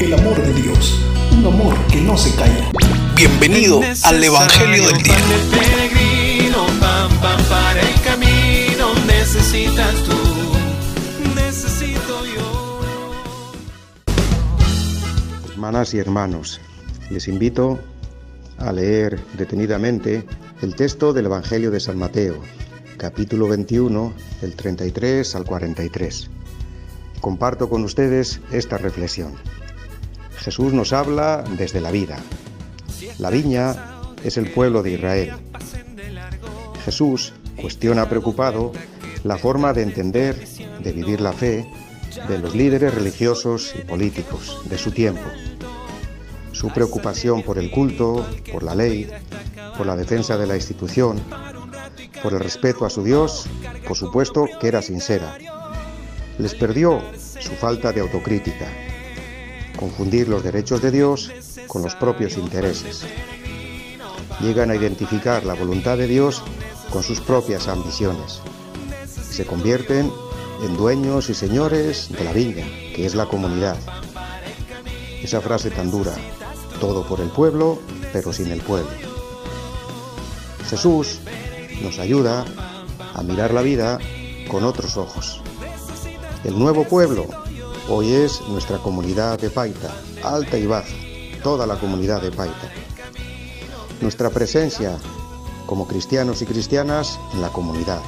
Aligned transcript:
el 0.00 0.14
amor 0.14 0.40
de 0.40 0.52
Dios, 0.52 1.00
un 1.32 1.44
amor 1.46 1.76
que 1.86 2.00
no 2.00 2.16
se 2.16 2.32
calla. 2.36 2.70
Bienvenido 3.16 3.80
al 4.04 4.22
Evangelio 4.22 4.86
del 4.86 5.02
Día. 5.02 5.16
Peregrino, 5.50 6.66
pam, 6.78 7.10
pam, 7.20 7.42
para 7.48 7.80
el 7.80 8.00
camino, 8.02 8.94
necesitas 9.06 9.94
tú, 10.04 10.14
necesito 11.34 12.24
yo. 12.26 12.80
Hermanas 15.50 15.92
y 15.94 15.98
hermanos, 15.98 16.60
les 17.10 17.26
invito 17.26 17.80
a 18.58 18.72
leer 18.72 19.18
detenidamente 19.36 20.24
el 20.62 20.76
texto 20.76 21.12
del 21.12 21.26
Evangelio 21.26 21.72
de 21.72 21.80
San 21.80 21.98
Mateo, 21.98 22.40
capítulo 22.98 23.48
21, 23.48 24.12
del 24.42 24.54
33 24.54 25.34
al 25.34 25.44
43. 25.44 26.30
Comparto 27.20 27.68
con 27.68 27.82
ustedes 27.82 28.40
esta 28.52 28.78
reflexión. 28.78 29.34
Jesús 30.38 30.72
nos 30.72 30.92
habla 30.92 31.44
desde 31.56 31.80
la 31.80 31.90
vida. 31.90 32.18
La 33.18 33.30
viña 33.30 33.74
es 34.24 34.36
el 34.36 34.50
pueblo 34.50 34.82
de 34.82 34.92
Israel. 34.92 35.32
Jesús 36.84 37.34
cuestiona 37.60 38.08
preocupado 38.08 38.72
la 39.24 39.36
forma 39.36 39.72
de 39.72 39.82
entender, 39.82 40.46
de 40.80 40.92
vivir 40.92 41.20
la 41.20 41.32
fe 41.32 41.70
de 42.28 42.38
los 42.38 42.54
líderes 42.54 42.94
religiosos 42.94 43.74
y 43.78 43.82
políticos 43.82 44.62
de 44.68 44.78
su 44.78 44.90
tiempo. 44.90 45.28
Su 46.52 46.70
preocupación 46.72 47.42
por 47.42 47.58
el 47.58 47.70
culto, 47.70 48.26
por 48.52 48.62
la 48.62 48.74
ley, 48.74 49.08
por 49.76 49.86
la 49.86 49.96
defensa 49.96 50.36
de 50.36 50.46
la 50.46 50.56
institución, 50.56 51.20
por 52.22 52.32
el 52.32 52.40
respeto 52.40 52.84
a 52.84 52.90
su 52.90 53.04
Dios, 53.04 53.46
por 53.86 53.96
supuesto 53.96 54.46
que 54.60 54.68
era 54.68 54.82
sincera. 54.82 55.36
Les 56.38 56.54
perdió 56.54 57.02
su 57.38 57.52
falta 57.52 57.92
de 57.92 58.00
autocrítica, 58.00 58.66
confundir 59.78 60.28
los 60.28 60.42
derechos 60.42 60.82
de 60.82 60.90
Dios 60.90 61.30
con 61.66 61.82
los 61.82 61.94
propios 61.94 62.36
intereses. 62.36 63.04
Llegan 64.40 64.70
a 64.70 64.76
identificar 64.76 65.44
la 65.44 65.54
voluntad 65.54 65.96
de 65.96 66.06
Dios 66.06 66.42
con 66.90 67.02
sus 67.02 67.20
propias 67.20 67.68
ambiciones. 67.68 68.40
Se 69.30 69.46
convierten 69.46 70.12
en 70.64 70.76
dueños 70.76 71.30
y 71.30 71.34
señores 71.34 72.08
de 72.10 72.24
la 72.24 72.32
viña, 72.32 72.66
que 72.94 73.06
es 73.06 73.14
la 73.14 73.26
comunidad. 73.26 73.76
Esa 75.22 75.40
frase 75.40 75.70
tan 75.70 75.90
dura, 75.90 76.14
todo 76.80 77.06
por 77.06 77.20
el 77.20 77.28
pueblo, 77.28 77.78
pero 78.12 78.32
sin 78.32 78.50
el 78.50 78.60
pueblo. 78.60 78.90
Jesús 80.68 81.20
nos 81.82 81.98
ayuda 81.98 82.44
a 83.14 83.22
mirar 83.22 83.54
la 83.54 83.62
vida 83.62 83.98
con 84.48 84.64
otros 84.64 84.96
ojos. 84.96 85.40
El 86.44 86.58
nuevo 86.58 86.84
pueblo 86.84 87.26
hoy 87.88 88.12
es 88.12 88.40
nuestra 88.48 88.78
comunidad 88.78 89.38
de 89.38 89.50
Paita, 89.50 89.90
alta 90.22 90.58
y 90.58 90.66
baja, 90.66 90.94
toda 91.42 91.66
la 91.66 91.76
comunidad 91.76 92.20
de 92.20 92.30
Paita. 92.30 92.70
Nuestra 94.00 94.30
presencia 94.30 94.96
como 95.66 95.86
cristianos 95.86 96.42
y 96.42 96.46
cristianas 96.46 97.18
en 97.32 97.42
la 97.42 97.48
comunidad. 97.48 98.00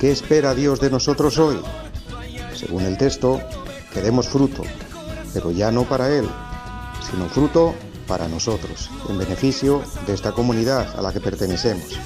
¿Qué 0.00 0.10
espera 0.10 0.54
Dios 0.54 0.80
de 0.80 0.90
nosotros 0.90 1.38
hoy? 1.38 1.58
Según 2.54 2.82
el 2.82 2.96
texto, 2.98 3.40
queremos 3.92 4.28
fruto, 4.28 4.62
pero 5.32 5.50
ya 5.50 5.70
no 5.70 5.84
para 5.84 6.08
Él, 6.10 6.28
sino 7.10 7.28
fruto 7.28 7.74
para 8.06 8.28
nosotros, 8.28 8.90
en 9.08 9.18
beneficio 9.18 9.82
de 10.06 10.14
esta 10.14 10.32
comunidad 10.32 10.98
a 10.98 11.02
la 11.02 11.12
que 11.12 11.20
pertenecemos. 11.20 11.98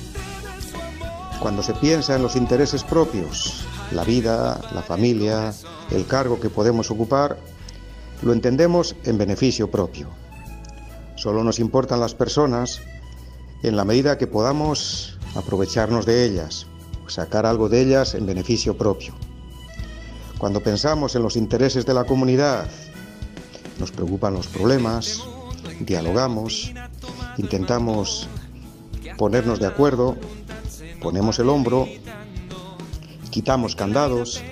Cuando 1.41 1.63
se 1.63 1.75
piensa 1.75 2.17
en 2.17 2.23
los 2.23 2.37
intereses 2.37 2.85
propios, 2.85 3.65
la 3.93 4.05
vida, 4.05 4.61
la 4.73 4.83
familia, 4.83 5.53
el 5.91 6.07
cargo 6.07 6.41
que 6.41 6.51
podemos 6.51 6.91
ocupar, 6.91 7.39
lo 8.23 8.33
entendemos 8.33 8.97
en 9.05 9.19
beneficio 9.19 9.71
propio. 9.71 10.09
Solo 11.17 11.45
nos 11.45 11.59
importan 11.59 12.01
las 12.01 12.15
personas 12.15 12.81
en 13.63 13.77
la 13.77 13.85
medida 13.85 14.19
que 14.19 14.27
podamos 14.27 15.19
aprovecharnos 15.35 16.07
de 16.07 16.25
ellas, 16.25 16.67
sacar 17.07 17.47
algo 17.47 17.69
de 17.69 17.83
ellas 17.83 18.15
en 18.15 18.27
beneficio 18.27 18.77
propio. 18.77 19.15
Cuando 20.39 20.63
pensamos 20.63 21.15
en 21.17 21.23
los 21.23 21.37
intereses 21.37 21.85
de 21.85 21.93
la 21.93 22.05
comunidad, 22.05 22.67
nos 23.79 23.91
preocupan 23.91 24.35
los 24.35 24.47
problemas, 24.47 25.23
dialogamos, 25.81 26.73
intentamos 27.37 28.29
ponernos 29.19 29.59
de 29.59 29.67
acuerdo, 29.67 30.17
ponemos 31.03 31.39
el 31.39 31.49
hombro, 31.49 31.87
quitamos 33.31 33.77
candados 33.77 34.43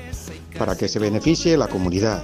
para 0.58 0.76
que 0.76 0.88
se 0.88 0.98
beneficie 0.98 1.56
la 1.56 1.68
comunidad. 1.68 2.22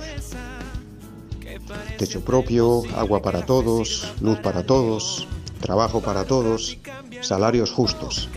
Techo 1.98 2.24
propio, 2.24 2.82
agua 2.96 3.22
para 3.22 3.44
todos, 3.46 4.12
luz 4.20 4.38
para 4.38 4.64
todos, 4.64 5.26
trabajo 5.60 6.00
para 6.00 6.24
todos, 6.24 6.78
salarios 7.20 7.70
justos. 7.70 8.28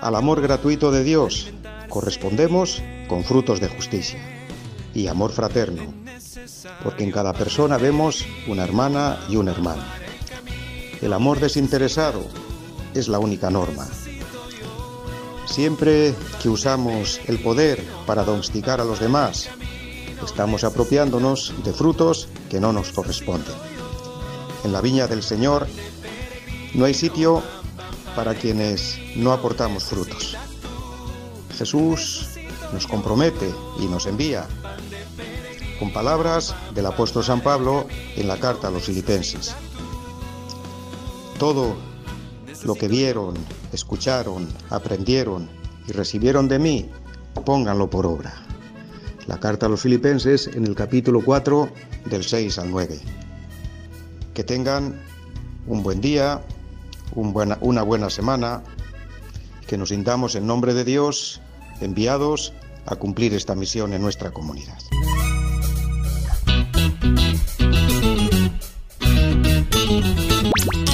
Al 0.00 0.14
amor 0.14 0.40
gratuito 0.40 0.90
de 0.90 1.04
Dios 1.04 1.50
correspondemos 1.88 2.82
con 3.08 3.24
frutos 3.24 3.60
de 3.60 3.68
justicia 3.68 4.20
y 4.94 5.08
amor 5.08 5.32
fraterno, 5.32 5.92
porque 6.82 7.04
en 7.04 7.12
cada 7.12 7.32
persona 7.32 7.78
vemos 7.78 8.24
una 8.46 8.64
hermana 8.64 9.18
y 9.28 9.36
un 9.36 9.48
hermano. 9.48 9.82
El 11.00 11.12
amor 11.12 11.40
desinteresado 11.40 12.24
es 12.94 13.08
la 13.08 13.18
única 13.18 13.50
norma. 13.50 13.88
Siempre 15.48 16.14
que 16.40 16.48
usamos 16.48 17.20
el 17.26 17.40
poder 17.40 17.82
para 18.06 18.22
domesticar 18.22 18.80
a 18.80 18.84
los 18.84 19.00
demás, 19.00 19.48
estamos 20.24 20.62
apropiándonos 20.62 21.54
de 21.64 21.72
frutos 21.72 22.28
que 22.50 22.60
no 22.60 22.72
nos 22.72 22.92
corresponden. 22.92 23.54
En 24.64 24.72
la 24.72 24.80
viña 24.80 25.06
del 25.06 25.22
Señor 25.22 25.66
no 26.74 26.84
hay 26.84 26.94
sitio 26.94 27.42
para 28.14 28.34
quienes 28.34 28.98
no 29.16 29.32
aportamos 29.32 29.84
frutos. 29.84 30.36
Jesús 31.56 32.28
nos 32.72 32.86
compromete 32.86 33.52
y 33.80 33.86
nos 33.86 34.06
envía 34.06 34.46
con 35.78 35.92
palabras 35.92 36.54
del 36.74 36.86
apóstol 36.86 37.24
San 37.24 37.40
Pablo 37.40 37.86
en 38.16 38.28
la 38.28 38.36
carta 38.36 38.68
a 38.68 38.70
los 38.70 38.84
filipenses. 38.84 39.54
Todo 41.38 41.76
lo 42.64 42.74
que 42.74 42.88
vieron, 42.88 43.34
escucharon, 43.72 44.48
aprendieron 44.70 45.48
y 45.86 45.92
recibieron 45.92 46.48
de 46.48 46.58
mí, 46.58 46.90
pónganlo 47.44 47.88
por 47.88 48.06
obra. 48.06 48.34
La 49.26 49.38
carta 49.38 49.66
a 49.66 49.68
los 49.68 49.82
filipenses 49.82 50.48
en 50.48 50.66
el 50.66 50.74
capítulo 50.74 51.22
4 51.24 51.68
del 52.06 52.24
6 52.24 52.58
al 52.58 52.70
9. 52.70 52.98
Que 54.34 54.44
tengan 54.44 55.00
un 55.66 55.82
buen 55.82 56.00
día, 56.00 56.42
una 57.14 57.82
buena 57.82 58.10
semana, 58.10 58.62
que 59.66 59.76
nos 59.76 59.90
sintamos 59.90 60.34
en 60.34 60.46
nombre 60.46 60.72
de 60.72 60.84
Dios 60.84 61.40
enviados 61.80 62.54
a 62.86 62.96
cumplir 62.96 63.34
esta 63.34 63.54
misión 63.54 63.92
en 63.92 64.00
nuestra 64.00 64.30
comunidad. 64.30 64.78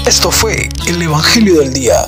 Esto 0.06 0.30
fue 0.30 0.68
el 0.86 1.00
Evangelio 1.00 1.60
del 1.60 1.72
Día. 1.72 2.04